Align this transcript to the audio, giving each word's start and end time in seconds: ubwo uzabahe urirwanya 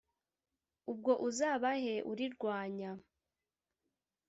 ubwo 0.91 1.11
uzabahe 1.27 1.95
urirwanya 2.11 2.91